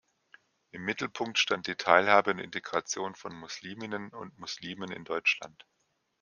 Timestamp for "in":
4.91-5.03